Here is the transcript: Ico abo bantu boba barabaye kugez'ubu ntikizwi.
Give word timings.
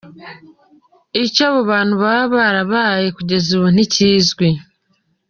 Ico 1.23 1.41
abo 1.47 1.59
bantu 1.71 1.93
boba 2.01 2.23
barabaye 2.35 3.07
kugez'ubu 3.17 3.67
ntikizwi. 3.73 4.47